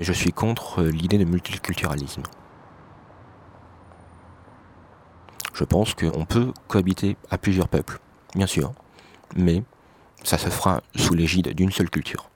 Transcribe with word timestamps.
Je 0.00 0.12
suis 0.14 0.32
contre 0.32 0.82
l'idée 0.82 1.18
de 1.18 1.24
multiculturalisme. 1.24 2.22
Je 5.52 5.64
pense 5.64 5.92
qu'on 5.92 6.24
peut 6.24 6.54
cohabiter 6.68 7.18
à 7.30 7.36
plusieurs 7.36 7.68
peuples, 7.68 8.00
bien 8.34 8.46
sûr, 8.46 8.72
mais 9.36 9.62
ça 10.24 10.38
se 10.38 10.48
fera 10.48 10.82
sous 10.96 11.12
l'égide 11.12 11.48
d'une 11.54 11.70
seule 11.70 11.90
culture. 11.90 12.30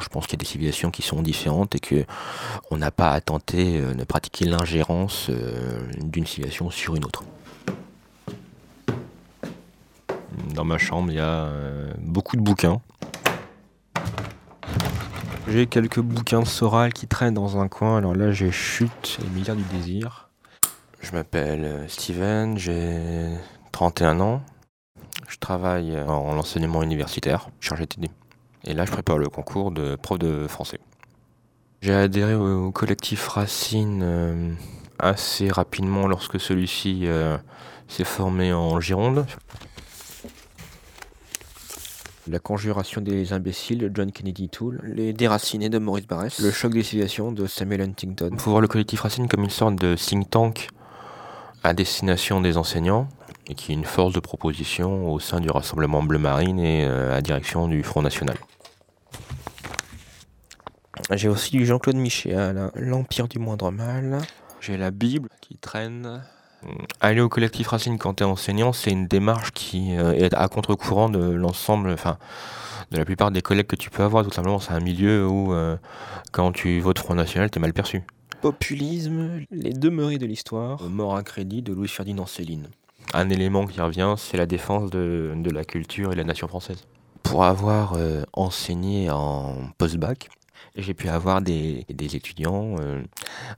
Je 0.00 0.08
pense 0.08 0.26
qu'il 0.26 0.34
y 0.34 0.36
a 0.36 0.44
des 0.44 0.46
civilisations 0.46 0.90
qui 0.90 1.02
sont 1.02 1.20
différentes 1.20 1.74
et 1.74 1.80
que 1.80 2.04
on 2.70 2.78
n'a 2.78 2.90
pas 2.90 3.10
à 3.10 3.20
tenter 3.20 3.78
euh, 3.78 3.94
de 3.94 4.04
pratiquer 4.04 4.44
l'ingérence 4.44 5.28
euh, 5.30 5.80
d'une 6.02 6.26
civilisation 6.26 6.70
sur 6.70 6.96
une 6.96 7.04
autre. 7.04 7.24
Dans 10.54 10.64
ma 10.64 10.78
chambre, 10.78 11.10
il 11.10 11.16
y 11.16 11.20
a 11.20 11.46
euh, 11.46 11.92
beaucoup 11.98 12.36
de 12.36 12.42
bouquins. 12.42 12.80
J'ai 15.48 15.66
quelques 15.66 16.00
bouquins 16.00 16.40
de 16.40 16.46
Soral 16.46 16.92
qui 16.92 17.06
traînent 17.06 17.34
dans 17.34 17.58
un 17.58 17.68
coin. 17.68 17.98
Alors 17.98 18.14
là, 18.14 18.32
j'ai 18.32 18.50
Chute 18.50 19.18
et 19.24 19.28
Milliards 19.30 19.56
du 19.56 19.62
désir. 19.64 20.28
Je 21.00 21.12
m'appelle 21.12 21.84
Steven, 21.88 22.58
j'ai 22.58 23.28
31 23.70 24.18
ans. 24.20 24.42
Je 25.28 25.38
travaille 25.38 25.98
en 26.00 26.34
l'enseignement 26.34 26.82
universitaire, 26.82 27.48
chargé 27.60 27.86
TD. 27.86 28.10
Et 28.64 28.74
là, 28.74 28.84
je 28.84 28.90
prépare 28.90 29.18
le 29.18 29.28
concours 29.28 29.70
de 29.70 29.94
prof 29.94 30.18
de 30.18 30.46
français. 30.48 30.80
J'ai 31.80 31.94
adhéré 31.94 32.34
au 32.34 32.72
collectif 32.72 33.28
Racine 33.28 34.00
euh, 34.02 34.52
assez 34.98 35.48
rapidement 35.50 36.08
lorsque 36.08 36.40
celui-ci 36.40 37.02
euh, 37.04 37.38
s'est 37.86 38.04
formé 38.04 38.52
en 38.52 38.80
Gironde. 38.80 39.26
La 42.28 42.40
conjuration 42.40 43.00
des 43.00 43.32
imbéciles 43.32 43.78
de 43.78 43.90
John 43.94 44.10
Kennedy 44.10 44.48
Toole, 44.48 44.80
Les 44.84 45.12
déracinés 45.12 45.68
de 45.68 45.78
Maurice 45.78 46.08
Barrès, 46.08 46.40
Le 46.40 46.50
choc 46.50 46.72
des 46.72 46.82
civilisations 46.82 47.30
de 47.30 47.46
Samuel 47.46 47.82
Huntington. 47.82 48.30
Il 48.32 48.40
faut 48.40 48.50
voir 48.50 48.60
le 48.60 48.66
collectif 48.66 49.00
Racine 49.00 49.28
comme 49.28 49.44
une 49.44 49.50
sorte 49.50 49.76
de 49.76 49.94
think 49.94 50.28
tank 50.28 50.68
à 51.62 51.72
destination 51.72 52.40
des 52.40 52.56
enseignants 52.56 53.08
et 53.48 53.54
qui 53.54 53.70
est 53.70 53.74
une 53.76 53.84
force 53.84 54.12
de 54.12 54.18
proposition 54.18 55.12
au 55.12 55.20
sein 55.20 55.38
du 55.38 55.48
Rassemblement 55.50 56.02
Bleu 56.02 56.18
Marine 56.18 56.58
et 56.58 56.84
euh, 56.84 57.16
à 57.16 57.20
direction 57.20 57.68
du 57.68 57.84
Front 57.84 58.02
National. 58.02 58.36
J'ai 61.12 61.28
aussi 61.28 61.52
du 61.52 61.64
Jean-Claude 61.64 61.96
Michel, 61.96 62.70
L'Empire 62.74 63.28
du 63.28 63.38
moindre 63.38 63.70
mal. 63.70 64.18
J'ai 64.60 64.76
la 64.76 64.90
Bible 64.90 65.28
qui 65.40 65.56
traîne. 65.58 66.22
Aller 67.00 67.20
au 67.20 67.28
collectif 67.28 67.68
Racine 67.68 67.98
quand 67.98 68.14
tu 68.14 68.22
es 68.22 68.26
enseignant, 68.26 68.72
c'est 68.72 68.90
une 68.90 69.06
démarche 69.06 69.52
qui 69.52 69.96
euh, 69.96 70.12
est 70.12 70.34
à 70.34 70.48
contre-courant 70.48 71.08
de 71.08 71.18
l'ensemble, 71.18 71.90
enfin, 71.90 72.18
de 72.90 72.96
la 72.96 73.04
plupart 73.04 73.30
des 73.30 73.42
collègues 73.42 73.66
que 73.66 73.76
tu 73.76 73.90
peux 73.90 74.02
avoir. 74.02 74.24
Tout 74.24 74.32
simplement, 74.32 74.58
c'est 74.58 74.72
un 74.72 74.80
milieu 74.80 75.26
où, 75.26 75.52
euh, 75.52 75.76
quand 76.32 76.52
tu 76.52 76.80
votes 76.80 76.98
Front 76.98 77.14
National, 77.14 77.50
tu 77.50 77.58
es 77.58 77.60
mal 77.60 77.72
perçu. 77.72 78.02
Populisme, 78.40 79.42
les 79.50 79.72
demeurés 79.72 80.18
de 80.18 80.26
l'histoire, 80.26 80.82
mort 80.82 81.16
à 81.16 81.22
crédit 81.22 81.62
de 81.62 81.72
Louis-Ferdinand 81.72 82.26
Céline. 82.26 82.68
Un 83.14 83.30
élément 83.30 83.66
qui 83.66 83.80
revient, 83.80 84.14
c'est 84.18 84.36
la 84.36 84.46
défense 84.46 84.90
de, 84.90 85.34
la 85.52 85.64
culture 85.64 86.12
et 86.12 86.14
de 86.14 86.20
la 86.20 86.24
nation 86.24 86.48
française. 86.48 86.84
Pour 87.22 87.44
avoir 87.44 87.94
euh, 87.94 88.24
enseigné 88.32 89.10
en 89.10 89.54
post-bac, 89.78 90.28
j'ai 90.76 90.94
pu 90.94 91.08
avoir 91.08 91.40
des, 91.40 91.84
étudiants 91.88 92.76
euh, 92.78 93.02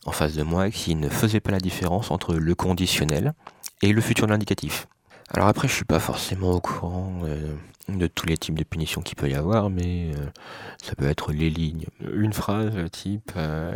en 0.07 0.13
face 0.13 0.35
de 0.35 0.43
moi 0.43 0.71
qui 0.71 0.95
ne 0.95 1.09
faisaient 1.09 1.41
pas 1.41 1.51
la 1.51 1.59
différence 1.59 2.11
entre 2.11 2.35
le 2.35 2.55
conditionnel 2.55 3.35
et 3.83 3.93
le 3.93 4.01
futur 4.01 4.31
indicatif. 4.31 4.87
Alors 5.35 5.49
après, 5.49 5.69
je 5.69 5.75
suis 5.75 5.85
pas 5.85 6.01
forcément 6.01 6.53
au 6.53 6.61
courant 6.61 7.21
euh, 7.25 7.55
de 7.89 8.07
tous 8.07 8.27
les 8.27 8.39
types 8.39 8.59
de 8.59 8.65
punitions 8.65 9.03
qu'il 9.03 9.17
peut 9.17 9.29
y 9.29 9.35
avoir, 9.35 9.69
mais 9.69 10.13
euh, 10.15 10.27
ça 10.83 10.95
peut 10.95 11.09
être 11.09 11.33
les 11.33 11.51
lignes. 11.51 11.85
Une 12.13 12.33
phrase 12.33 12.73
type 12.91 13.33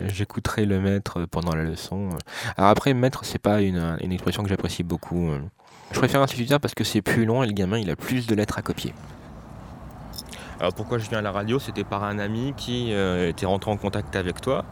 j'écouterai 0.07 0.65
le 0.65 0.81
maître 0.81 1.27
pendant 1.27 1.55
la 1.55 1.65
leçon. 1.65 2.11
Alors 2.57 2.71
après, 2.71 2.95
maître, 2.95 3.25
c'est 3.25 3.39
pas 3.39 3.61
une, 3.61 3.99
une 4.01 4.13
expression 4.13 4.43
que 4.43 4.49
j'apprécie 4.49 4.83
beaucoup. 4.83 5.31
Je 5.91 5.99
préfère 5.99 6.23
instituteur 6.23 6.59
parce 6.59 6.75
que 6.75 6.85
c'est 6.85 7.03
plus 7.03 7.27
long 7.27 7.43
et 7.43 7.47
le 7.47 7.53
gamin 7.53 7.79
il 7.79 7.91
a 7.91 7.97
plus 7.97 8.27
de 8.27 8.35
lettres 8.35 8.59
à 8.59 8.63
copier. 8.63 8.95
Alors 10.63 10.75
pourquoi 10.75 10.99
je 10.99 11.09
viens 11.09 11.19
à 11.19 11.23
la 11.23 11.33
radio? 11.33 11.59
C'était 11.59 11.83
par 11.83 12.05
un 12.05 12.21
ami 12.21 12.55
qui 12.57 12.93
euh, 12.93 13.29
était 13.29 13.47
rentré 13.47 13.69
en 13.73 13.77
contact 13.77 14.15
avec 14.15 14.41
toi. 14.41 14.65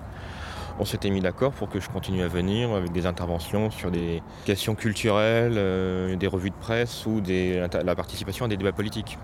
On 0.79 0.85
s'était 0.85 1.11
mis 1.11 1.21
d'accord 1.21 1.51
pour 1.51 1.69
que 1.69 1.81
je 1.81 1.89
continue 1.89 2.23
à 2.23 2.29
venir 2.29 2.71
avec 2.71 2.93
des 2.93 3.07
interventions 3.07 3.73
sur 3.73 3.91
des 3.91 4.23
questions 4.45 4.77
culturelles, 4.77 5.55
euh, 5.57 6.15
des 6.15 6.29
revues 6.29 6.51
de 6.51 6.55
presse 6.55 7.07
ou 7.07 7.21
la 7.27 7.95
participation 7.97 8.45
à 8.45 8.49
des 8.49 8.57
débats 8.57 8.71
politiques. 8.71 9.19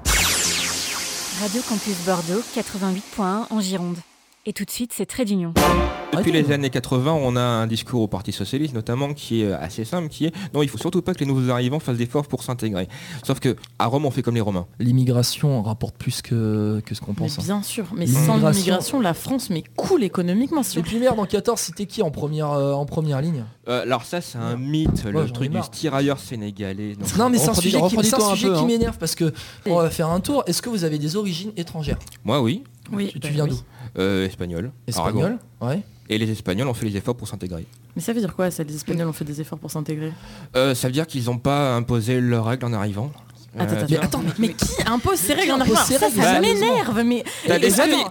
Radio 1.41 1.63
Campus 1.69 2.05
Bordeaux, 2.05 2.43
88.1 2.57 3.47
en 3.49 3.61
Gironde. 3.61 3.99
Et 4.45 4.53
tout 4.53 4.65
de 4.65 4.71
suite, 4.71 4.93
c'est 4.93 5.07
Très 5.07 5.25
d'Union. 5.25 5.55
Depuis 6.13 6.33
les 6.33 6.51
années 6.53 6.71
80, 6.71 7.13
on 7.13 7.37
a 7.37 7.41
un 7.41 7.67
discours 7.67 8.03
au 8.03 8.09
Parti 8.09 8.33
Socialiste 8.33 8.75
notamment 8.75 9.13
qui 9.13 9.43
est 9.43 9.53
assez 9.53 9.85
simple, 9.85 10.09
qui 10.09 10.27
est 10.27 10.33
non, 10.55 10.63
il 10.63 10.69
faut 10.69 10.79
surtout 10.79 11.03
pas 11.03 11.15
que 11.15 11.21
les 11.21 11.27
nouveaux 11.27 11.51
arrivants 11.51 11.79
fassent 11.79 11.99
d'efforts 11.99 12.27
pour 12.27 12.43
s'intégrer. 12.43 12.89
Sauf 13.25 13.41
que 13.41 13.57
à 13.79 13.87
Rome, 13.87 14.07
on 14.07 14.11
fait 14.11 14.23
comme 14.23 14.35
les 14.35 14.41
Romains. 14.41 14.67
L'immigration 14.79 15.63
rapporte 15.63 15.97
plus 15.97 16.23
que, 16.23 16.81
que 16.85 16.95
ce 16.95 17.01
qu'on 17.01 17.15
pense. 17.15 17.39
Hein. 17.39 17.43
bien 17.45 17.63
sûr, 17.63 17.87
mais 17.95 18.07
sans 18.07 18.37
l'immigration, 18.37 19.01
la 19.01 19.15
France 19.15 19.51
mais 19.51 19.63
coule 19.77 20.05
économiquement. 20.05 20.63
Et 20.77 20.83
puis 20.83 20.99
merde, 20.99 21.19
en 21.19 21.27
14, 21.27 21.61
c'était 21.61 21.87
qui 21.87 22.03
en 22.03 22.11
première, 22.11 22.53
euh, 22.53 22.73
en 22.73 22.87
première 22.87 23.21
ligne? 23.21 23.45
Euh, 23.69 23.83
Alors 23.83 24.05
ça, 24.05 24.21
c'est 24.21 24.39
un 24.39 24.57
mythe, 24.57 25.05
le 25.05 25.29
truc 25.31 25.51
du 25.51 25.61
tirailleur 25.71 26.19
sénégalais. 26.19 26.97
non, 27.19 27.29
mais 27.31 27.39
c'est 27.39 27.51
un 27.51 27.55
sujet, 27.55 27.81
qui, 27.89 27.97
qui 27.97 28.15
hein. 28.15 28.65
m'énerve 28.67 28.99
parce 28.99 29.15
que 29.15 29.33
on 29.67 29.77
va 29.77 29.91
faire 29.91 30.09
un 30.09 30.21
tour. 30.21 30.45
Est-ce 30.47 30.63
que 30.63 30.71
vous 30.71 30.85
avez 30.85 30.99
des 30.99 31.17
origines 31.17 31.53
étrangères? 31.57 31.99
Moi, 32.25 32.41
oui. 32.41 32.65
Oui. 32.93 33.13
Tu, 33.21 33.33
viens 33.33 33.47
d'où? 33.47 33.59
Euh, 33.99 34.27
Espagnol. 34.27 34.73
Espagnol, 34.87 35.39
ouais. 35.61 35.83
Et 36.09 36.19
les 36.19 36.31
Espagnols 36.31 36.69
ont 36.69 36.75
fait 36.75 36.87
les 36.87 36.97
efforts 36.97 37.17
pour 37.17 37.29
s'intégrer. 37.29 37.67
Mais 37.95 38.03
ça 38.03 38.13
veut 38.13 38.21
dire 38.21 38.35
quoi, 38.35 38.51
ça, 38.51 38.63
les 38.63 38.75
Espagnols 38.75 39.09
ont 39.09 39.13
fait 39.13 39.25
des 39.25 39.41
efforts 39.41 39.59
pour 39.59 39.71
s'intégrer? 39.71 40.13
Euh, 40.55 40.75
Ça 40.75 40.89
veut 40.89 40.93
dire 40.93 41.07
qu'ils 41.07 41.25
n'ont 41.25 41.39
pas 41.39 41.75
imposé 41.75 42.21
leurs 42.21 42.45
règles 42.45 42.67
en 42.67 42.73
arrivant. 42.73 43.11
Attends, 43.59 43.75
attends, 43.75 43.87
mais, 43.89 43.97
attends, 43.99 44.23
mais, 44.39 44.49
qui 44.53 44.83
impose 44.87 45.19
ses 45.19 45.33
règles 45.33 45.53
en 45.53 45.61
arrivant? 45.61 45.77
Ça, 45.77 46.11
ça 46.11 46.41
m'énerve. 46.41 47.03
Mais 47.03 47.25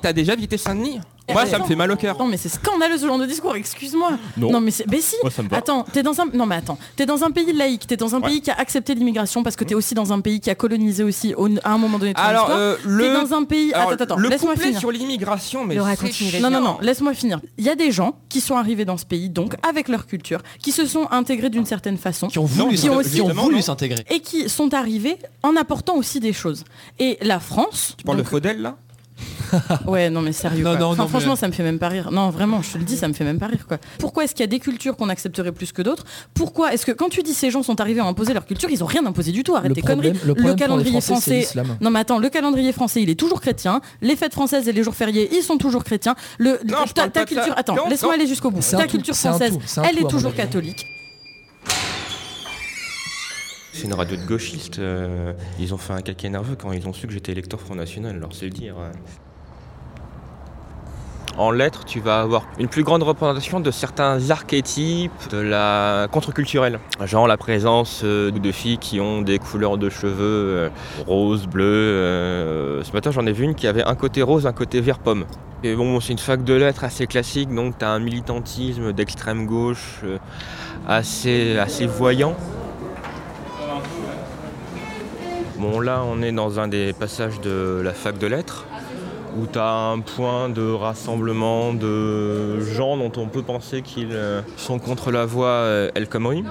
t'as 0.01 0.13
déjà, 0.13 0.35
visité 0.35 0.57
Saint-Denis? 0.57 0.99
Moi, 1.33 1.45
ça 1.45 1.59
me 1.59 1.65
fait 1.65 1.75
mal 1.75 1.91
au 1.91 1.95
cœur. 1.95 2.17
Non, 2.19 2.27
mais 2.27 2.37
c'est 2.37 2.49
scandaleux 2.49 2.97
ce 2.97 3.05
genre 3.05 3.17
de 3.17 3.25
discours, 3.25 3.55
excuse-moi. 3.55 4.11
Non. 4.37 4.61
mais 4.61 4.71
c'est. 4.71 4.89
Mais 4.89 5.01
si. 5.01 5.15
Attends, 5.51 5.83
t'es 5.83 6.03
dans 6.03 6.19
un. 6.21 6.25
Non, 6.33 6.45
mais 6.45 6.55
attends. 6.55 6.77
T'es 6.95 7.05
dans 7.05 7.23
un 7.23 7.31
pays 7.31 7.53
laïque, 7.53 7.87
t'es 7.87 7.97
dans 7.97 8.15
un 8.15 8.21
pays 8.21 8.41
qui 8.41 8.51
a 8.51 8.59
accepté 8.59 8.95
l'immigration 8.95 9.43
parce 9.43 9.55
que 9.55 9.63
t'es 9.63 9.75
aussi 9.75 9.95
dans 9.95 10.13
un 10.13 10.19
pays 10.19 10.39
qui 10.39 10.49
a 10.49 10.55
colonisé 10.55 11.03
aussi 11.03 11.33
à 11.63 11.71
un 11.71 11.77
moment 11.77 11.99
donné. 11.99 12.13
Alors, 12.15 12.49
euh, 12.51 12.75
le. 12.85 13.03
T'es 13.03 13.13
dans 13.13 13.35
un 13.35 13.43
pays. 13.43 13.73
attends, 13.73 13.91
attends, 13.91 14.17
laisse-moi 14.17 14.55
finir. 14.55 14.79
sur 14.79 14.91
l'immigration, 14.91 15.65
mais. 15.65 15.75
Non, 15.75 16.49
non, 16.49 16.61
non, 16.61 16.77
laisse-moi 16.81 17.13
finir. 17.13 17.39
Il 17.57 17.63
y 17.63 17.69
a 17.69 17.75
des 17.75 17.91
gens 17.91 18.15
qui 18.29 18.41
sont 18.41 18.55
arrivés 18.55 18.85
dans 18.85 18.97
ce 18.97 19.05
pays, 19.05 19.29
donc 19.29 19.55
avec 19.67 19.87
leur 19.87 20.05
culture, 20.05 20.41
qui 20.59 20.71
se 20.71 20.85
sont 20.85 21.07
intégrés 21.11 21.49
d'une 21.49 21.65
certaine 21.65 21.97
façon. 21.97 22.27
Qui 22.27 22.39
ont 22.39 22.45
voulu, 22.45 22.77
s'intégrer. 23.61 24.03
Et 24.09 24.19
qui 24.19 24.49
sont 24.49 24.73
arrivés 24.73 25.17
en 25.43 25.55
apportant 25.55 25.95
aussi 25.95 26.19
des 26.19 26.33
choses. 26.33 26.63
Et 26.99 27.17
la 27.21 27.39
France. 27.39 27.95
Tu 27.97 28.03
parles 28.03 28.17
de 28.17 28.23
Faudel, 28.23 28.61
là? 28.61 28.77
ouais, 29.87 30.09
non 30.09 30.21
mais 30.21 30.33
sérieux. 30.33 30.65
franchement, 31.07 31.35
ça 31.35 31.47
me 31.47 31.53
fait 31.53 31.63
même 31.63 31.79
pas 31.79 31.89
rire. 31.89 32.11
Non, 32.11 32.29
vraiment, 32.29 32.61
je 32.61 32.73
te 32.73 32.77
le 32.77 32.83
dis, 32.83 32.97
ça 32.97 33.07
me 33.07 33.13
fait 33.13 33.23
même 33.23 33.39
pas 33.39 33.47
rire 33.47 33.67
quoi. 33.67 33.77
Pourquoi 33.99 34.23
est-ce 34.23 34.33
qu'il 34.33 34.41
y 34.41 34.45
a 34.45 34.47
des 34.47 34.59
cultures 34.59 34.95
qu'on 34.95 35.09
accepterait 35.09 35.51
plus 35.51 35.71
que 35.71 35.81
d'autres? 35.81 36.05
Pourquoi 36.33 36.73
est-ce 36.73 36.85
que 36.85 36.91
quand 36.91 37.09
tu 37.09 37.23
dis 37.23 37.33
ces 37.33 37.51
gens 37.51 37.63
sont 37.63 37.79
arrivés 37.81 38.01
à 38.01 38.05
imposer 38.05 38.33
leur 38.33 38.45
culture, 38.45 38.69
ils 38.69 38.83
ont 38.83 38.87
rien 38.87 39.05
imposé 39.05 39.31
du 39.31 39.43
tout. 39.43 39.55
Arrête 39.55 39.73
tes 39.73 39.81
conneries. 39.81 40.13
Le, 40.25 40.53
calendrier 40.53 41.01
français. 41.01 41.47
Non 41.81 41.89
mais 41.89 41.99
attends, 41.99 42.19
le 42.19 42.29
calendrier 42.29 42.71
français, 42.71 43.01
il 43.01 43.09
est 43.09 43.19
toujours 43.19 43.41
chrétien. 43.41 43.81
Les 44.01 44.15
fêtes 44.15 44.33
françaises 44.33 44.67
et 44.67 44.73
les 44.73 44.83
jours 44.83 44.95
fériés, 44.95 45.29
ils 45.31 45.43
sont 45.43 45.57
toujours 45.57 45.83
chrétiens. 45.83 46.15
Le, 46.37 46.59
ta, 46.93 47.25
culture, 47.25 47.53
attends, 47.55 47.87
laisse-moi 47.89 48.13
aller 48.13 48.27
jusqu'au 48.27 48.51
bout. 48.51 48.61
Ta 48.61 48.87
culture 48.87 49.15
française, 49.15 49.57
elle 49.83 49.99
est 49.99 50.07
toujours 50.07 50.33
catholique. 50.33 50.85
C'est 53.75 53.83
une 53.83 53.93
radio 53.93 54.15
de 54.15 54.23
gauchistes. 54.23 54.79
Euh, 54.79 55.33
ils 55.59 55.73
ont 55.73 55.77
fait 55.77 55.91
un 55.91 56.01
caquet 56.01 56.29
nerveux 56.29 56.55
quand 56.55 56.71
ils 56.71 56.87
ont 56.87 56.93
su 56.93 57.07
que 57.07 57.13
j'étais 57.13 57.33
électeur 57.33 57.59
Front 57.59 57.75
National, 57.75 58.15
alors 58.15 58.33
c'est 58.33 58.45
le 58.45 58.51
dire. 58.51 58.75
Hein. 58.77 58.91
En 61.37 61.51
lettres, 61.51 61.83
tu 61.83 61.99
vas 61.99 62.21
avoir 62.21 62.43
une 62.59 62.69
plus 62.69 62.83
grande 62.83 63.03
représentation 63.03 63.59
de 63.59 63.69
certains 63.69 64.29
archétypes 64.29 65.11
de 65.31 65.37
la 65.37 66.07
contre-culturelle. 66.09 66.79
Genre 67.03 67.27
la 67.27 67.35
présence 67.35 68.03
euh, 68.05 68.31
de 68.31 68.51
filles 68.53 68.77
qui 68.77 69.01
ont 69.01 69.21
des 69.21 69.37
couleurs 69.37 69.77
de 69.77 69.89
cheveux 69.89 70.21
euh, 70.21 70.69
rose, 71.07 71.45
bleu. 71.47 72.81
ce 72.83 72.91
matin, 72.93 73.11
j'en 73.11 73.25
ai 73.25 73.33
vu 73.33 73.43
une 73.43 73.53
qui 73.53 73.67
avait 73.67 73.83
un 73.83 73.95
côté 73.95 74.21
rose, 74.21 74.47
un 74.47 74.53
côté 74.53 74.79
vert 74.79 74.99
pomme. 74.99 75.25
Et 75.63 75.75
bon, 75.75 75.99
c'est 75.99 76.13
une 76.13 76.19
fac 76.19 76.43
de 76.43 76.53
lettres 76.53 76.85
assez 76.85 77.05
classique, 77.05 77.53
donc 77.53 77.77
tu 77.77 77.83
as 77.83 77.89
un 77.89 77.99
militantisme 77.99 78.93
d'extrême 78.93 79.45
gauche 79.45 80.03
assez, 80.87 81.57
assez 81.57 81.85
voyant. 81.85 82.35
Bon 85.57 85.79
là 85.79 86.03
on 86.05 86.21
est 86.21 86.33
dans 86.33 86.59
un 86.59 86.67
des 86.67 86.93
passages 86.93 87.39
de 87.39 87.81
la 87.83 87.93
fac 87.93 88.17
de 88.17 88.27
lettres 88.27 88.65
où 89.37 89.45
tu 89.47 89.59
as 89.59 89.91
un 89.91 89.99
point 89.99 90.49
de 90.49 90.71
rassemblement 90.71 91.73
de 91.73 92.59
gens 92.61 92.97
dont 92.97 93.11
on 93.17 93.27
peut 93.27 93.41
penser 93.41 93.81
qu'ils 93.81 94.13
euh, 94.13 94.41
sont 94.57 94.79
contre 94.79 95.11
la 95.11 95.25
voie 95.25 95.47
euh, 95.47 95.91
El 95.95 96.07
Khomri. 96.07 96.43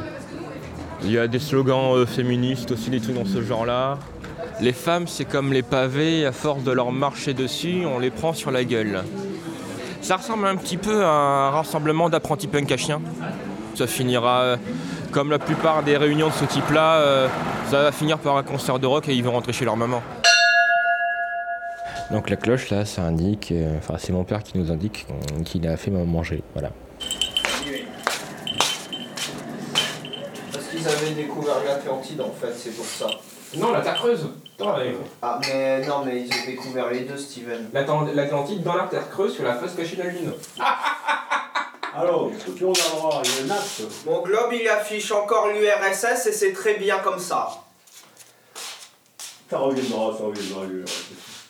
Il 1.03 1.11
y 1.11 1.19
a 1.19 1.27
des 1.27 1.39
slogans 1.39 1.95
euh, 1.95 2.07
féministes 2.07 2.73
aussi, 2.73 2.91
des 2.91 3.01
trucs 3.01 3.15
dans 3.15 3.25
ce 3.25 3.43
genre-là. 3.43 3.99
Les 4.61 4.73
femmes, 4.73 5.09
c'est 5.09 5.25
comme 5.25 5.53
les 5.53 5.63
pavés, 5.63 6.27
à 6.27 6.33
force 6.33 6.63
de 6.63 6.73
leur 6.73 6.93
marcher 6.93 7.35
dessus, 7.35 7.85
on 7.87 7.99
les 7.99 8.11
prend 8.11 8.33
sur 8.33 8.51
la 8.51 8.65
gueule. 8.65 9.03
Ça 10.01 10.17
ressemble 10.17 10.47
un 10.47 10.57
petit 10.57 10.77
peu 10.77 11.05
à 11.05 11.09
un 11.09 11.51
rassemblement 11.51 12.11
d'apprentis 12.11 12.47
punk 12.47 12.71
à. 12.71 12.77
Ça 13.75 13.87
finira 13.87 14.57
comme 15.11 15.31
la 15.31 15.39
plupart 15.39 15.83
des 15.83 15.97
réunions 15.97 16.29
de 16.29 16.33
ce 16.35 16.45
type-là, 16.45 17.29
ça 17.71 17.83
va 17.83 17.93
finir 17.93 18.19
par 18.19 18.37
un 18.37 18.43
concert 18.43 18.79
de 18.79 18.87
rock 18.87 19.09
et 19.09 19.15
ils 19.15 19.25
vont 19.25 19.33
rentrer 19.33 19.53
chez 19.53 19.65
leur 19.65 19.77
maman. 19.77 20.03
Donc 22.11 22.31
la 22.31 22.37
cloche 22.37 22.71
là, 22.71 22.85
ça 22.85 23.03
indique, 23.03 23.51
euh, 23.51 23.79
enfin 23.79 23.97
c'est 23.99 24.13
mon 24.13 24.25
père 24.25 24.43
qui 24.43 24.59
nous 24.59 24.71
indique 24.71 25.07
qu'il 25.45 25.67
a 25.67 25.77
fait 25.77 25.91
manger, 25.91 26.43
voilà. 26.53 26.71
Parce 30.53 30.67
qu'ils 30.67 30.87
avaient 30.87 31.15
découvert 31.15 31.57
l'Atlantide 31.67 32.21
en 32.21 32.31
fait, 32.31 32.53
c'est 32.57 32.77
pour 32.77 32.85
ça. 32.85 33.09
Non, 33.57 33.73
la 33.73 33.81
Terre 33.81 33.95
creuse. 33.95 34.29
Ah 35.23 35.41
mais 35.41 35.85
non 35.87 36.05
mais 36.05 36.23
ils 36.23 36.33
ont 36.33 36.47
découvert 36.47 36.91
les 36.91 37.01
deux 37.01 37.17
Steven. 37.17 37.71
L'Atlantide 37.73 38.63
dans 38.63 38.77
la 38.77 38.85
Terre 38.85 39.09
creuse 39.11 39.35
sur 39.35 39.45
la 39.45 39.55
face 39.55 39.75
cachée 39.75 39.97
de 39.97 40.03
la 40.03 40.11
Lune. 40.11 40.33
Alors, 41.97 42.29
tout 42.45 42.55
le 42.59 42.67
monde 42.67 42.77
a 42.77 42.97
droit, 42.97 43.23
il 43.25 43.47
y 43.47 43.51
a 43.51 43.55
un 43.55 43.57
acte. 43.57 43.83
Mon 44.05 44.21
globe 44.23 44.53
il 44.53 44.69
affiche 44.69 45.13
encore 45.13 45.49
l'URSS 45.49 46.27
et 46.27 46.33
c'est 46.33 46.53
très 46.53 46.75
bien 46.75 46.99
comme 46.99 47.19
ça. 47.19 47.49
Ça 49.49 49.59
reviendra, 49.59 50.17
ça 50.17 50.25
reviendra 50.25 50.65
l'URSS. 50.67 51.44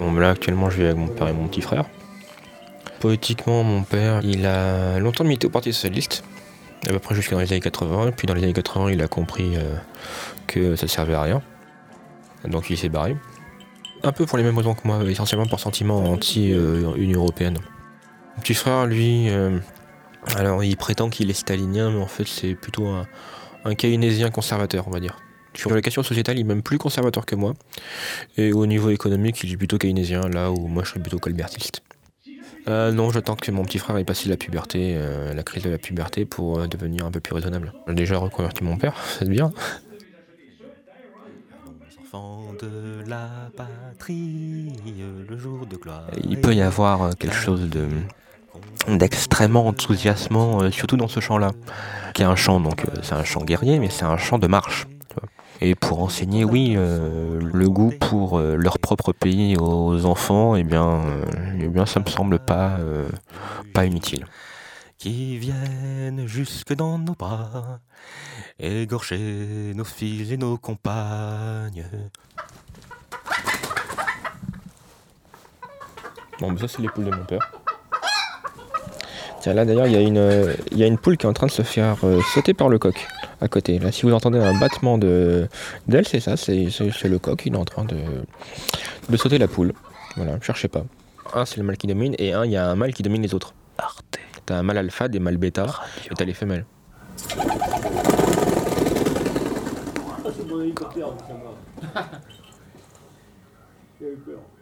Bon, 0.00 0.12
là 0.14 0.30
actuellement 0.30 0.70
je 0.70 0.78
vis 0.78 0.84
avec 0.84 0.96
mon 0.96 1.08
père 1.08 1.28
et 1.28 1.32
mon 1.32 1.48
petit 1.48 1.60
frère. 1.60 1.84
Poétiquement, 3.00 3.62
mon 3.62 3.82
père, 3.82 4.20
il 4.24 4.46
a 4.46 4.98
longtemps 4.98 5.24
milité 5.24 5.46
au 5.46 5.50
Parti 5.50 5.72
Socialiste, 5.72 6.24
à 6.86 6.90
peu 6.90 6.98
près 6.98 7.14
jusqu'à 7.14 7.34
dans 7.36 7.42
les 7.42 7.52
années 7.52 7.60
80. 7.60 8.08
Et 8.08 8.12
puis 8.12 8.26
dans 8.26 8.34
les 8.34 8.42
années 8.42 8.52
80, 8.52 8.92
il 8.92 9.02
a 9.02 9.08
compris 9.08 9.56
euh, 9.56 9.74
que 10.46 10.74
ça 10.76 10.88
servait 10.88 11.14
à 11.14 11.22
rien. 11.22 11.42
Donc 12.46 12.70
il 12.70 12.78
s'est 12.78 12.88
barré. 12.88 13.16
Un 14.02 14.12
peu 14.12 14.26
pour 14.26 14.38
les 14.38 14.44
mêmes 14.44 14.56
raisons 14.56 14.74
que 14.74 14.86
moi, 14.86 15.02
essentiellement 15.04 15.46
pour 15.46 15.60
sentiment 15.60 15.98
anti-Union 15.98 17.20
Européenne. 17.20 17.58
Mon 18.36 18.42
petit 18.42 18.54
frère, 18.54 18.86
lui, 18.86 19.28
euh, 19.30 19.58
alors 20.36 20.64
il 20.64 20.76
prétend 20.76 21.08
qu'il 21.08 21.30
est 21.30 21.34
stalinien, 21.34 21.90
mais 21.90 22.02
en 22.02 22.06
fait 22.06 22.26
c'est 22.26 22.54
plutôt 22.54 22.88
un, 22.88 23.06
un 23.64 23.74
keynésien 23.74 24.30
conservateur, 24.30 24.88
on 24.88 24.90
va 24.90 25.00
dire. 25.00 25.18
Sur 25.54 25.74
la 25.74 25.82
question 25.82 26.02
sociétale, 26.02 26.38
il 26.38 26.40
est 26.40 26.44
même 26.44 26.62
plus 26.62 26.78
conservateur 26.78 27.26
que 27.26 27.36
moi. 27.36 27.54
Et 28.36 28.52
au 28.52 28.66
niveau 28.66 28.90
économique, 28.90 29.42
il 29.44 29.52
est 29.52 29.56
plutôt 29.56 29.78
keynésien, 29.78 30.28
là 30.28 30.50
où 30.50 30.66
moi 30.66 30.82
je 30.84 30.90
suis 30.90 31.00
plutôt 31.00 31.18
colbertiste. 31.18 31.82
Euh, 32.66 32.92
non, 32.92 33.10
j'attends 33.10 33.36
que 33.36 33.50
mon 33.50 33.64
petit 33.64 33.78
frère 33.78 33.96
ait 33.98 34.04
passé 34.04 34.28
la 34.28 34.36
puberté, 34.36 34.94
euh, 34.96 35.34
la 35.34 35.42
crise 35.42 35.62
de 35.62 35.70
la 35.70 35.78
puberté, 35.78 36.24
pour 36.24 36.58
euh, 36.58 36.66
devenir 36.66 37.04
un 37.04 37.10
peu 37.10 37.20
plus 37.20 37.34
raisonnable. 37.34 37.72
J'ai 37.88 37.94
déjà 37.94 38.16
reconverti 38.18 38.64
mon 38.64 38.76
père, 38.76 38.94
c'est 39.18 39.28
bien. 39.28 39.52
Il 46.28 46.40
peut 46.40 46.54
y 46.54 46.62
avoir 46.62 47.16
quelque 47.16 47.34
chose 47.36 47.68
de 47.68 47.88
d'extrêmement 48.88 49.66
enthousiasmant, 49.66 50.70
surtout 50.70 50.96
dans 50.96 51.08
ce 51.08 51.18
chant-là, 51.18 51.50
qui 52.14 52.22
est 52.22 52.26
un 52.26 52.36
chant, 52.36 52.60
donc 52.60 52.84
c'est 53.02 53.14
un 53.14 53.24
chant 53.24 53.42
guerrier, 53.42 53.80
mais 53.80 53.90
c'est 53.90 54.04
un 54.04 54.16
chant 54.16 54.38
de 54.38 54.46
marche. 54.46 54.86
Et 55.60 55.74
pour 55.74 56.02
enseigner, 56.02 56.44
oui, 56.44 56.74
euh, 56.76 57.40
le 57.40 57.70
goût 57.70 57.92
pour 58.00 58.38
euh, 58.38 58.56
leur 58.56 58.78
propre 58.78 59.12
pays 59.12 59.56
aux 59.58 60.04
enfants, 60.04 60.56
eh 60.56 60.64
bien, 60.64 61.04
euh, 61.04 61.24
eh 61.60 61.68
bien 61.68 61.86
ça 61.86 62.00
me 62.00 62.06
semble 62.06 62.38
pas, 62.38 62.78
pas 63.72 63.84
inutile. 63.84 64.26
Qui 64.98 65.38
viennent 65.38 66.26
jusque 66.26 66.74
dans 66.74 66.98
nos 66.98 67.14
bras, 67.14 67.80
égorger 68.58 69.72
nos 69.74 69.84
filles 69.84 70.32
et 70.32 70.36
nos 70.36 70.56
compagnes. 70.56 71.84
Bon, 76.40 76.50
mais 76.50 76.58
ça, 76.58 76.68
c'est 76.68 76.82
les 76.82 76.88
poules 76.88 77.04
de 77.04 77.10
mon 77.10 77.24
père. 77.24 77.63
Tiens, 79.44 79.52
là 79.52 79.66
d'ailleurs, 79.66 79.86
il 79.86 79.92
y, 79.92 79.96
a 79.96 80.00
une, 80.00 80.54
il 80.72 80.78
y 80.78 80.84
a 80.84 80.86
une 80.86 80.96
poule 80.96 81.18
qui 81.18 81.26
est 81.26 81.28
en 81.28 81.34
train 81.34 81.48
de 81.48 81.52
se 81.52 81.60
faire 81.60 81.98
sauter 82.32 82.54
par 82.54 82.70
le 82.70 82.78
coq 82.78 83.06
à 83.42 83.48
côté. 83.48 83.78
Là, 83.78 83.92
si 83.92 84.06
vous 84.06 84.12
entendez 84.14 84.38
un 84.38 84.58
battement 84.58 84.96
de 84.96 85.48
d'elle, 85.86 86.08
c'est 86.08 86.20
ça, 86.20 86.38
c'est 86.38 86.54
le 87.04 87.18
coq, 87.18 87.42
il 87.44 87.52
est 87.52 87.58
en 87.58 87.66
train 87.66 87.84
de, 87.84 87.94
de 89.10 89.16
sauter 89.18 89.36
la 89.36 89.46
poule. 89.46 89.74
Voilà, 90.16 90.40
cherchez 90.40 90.68
pas. 90.68 90.86
Un, 91.34 91.44
c'est 91.44 91.58
le 91.58 91.62
mâle 91.62 91.76
qui 91.76 91.86
domine, 91.86 92.14
et 92.18 92.32
un, 92.32 92.46
il 92.46 92.52
y 92.52 92.56
a 92.56 92.70
un 92.70 92.74
mâle 92.74 92.94
qui 92.94 93.02
domine 93.02 93.20
les 93.20 93.34
autres. 93.34 93.52
T'as 94.46 94.56
un 94.56 94.62
mâle 94.62 94.78
alpha, 94.78 95.08
des 95.08 95.18
mâles 95.18 95.36
bêta, 95.36 95.66
et 96.10 96.14
t'as 96.14 96.24
les 96.24 96.32
femelles. 96.32 96.64
Ah, 101.94 102.02